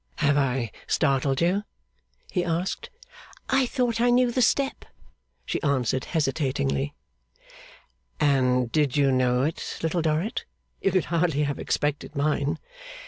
'Have 0.15 0.35
I 0.35 0.71
startled 0.87 1.41
you?' 1.41 1.61
he 2.31 2.43
asked. 2.43 2.89
'I 3.51 3.67
thought 3.67 4.01
I 4.01 4.09
knew 4.09 4.31
the 4.31 4.41
step,' 4.41 4.85
she 5.45 5.61
answered, 5.61 6.05
hesitating. 6.05 6.91
'And 8.19 8.71
did 8.71 8.97
you 8.97 9.11
know 9.11 9.43
it, 9.43 9.77
Little 9.83 10.01
Dorrit? 10.01 10.45
You 10.81 10.89
could 10.91 11.05
hardly 11.05 11.43
have 11.43 11.59
expected 11.59 12.15
mine. 12.15 12.57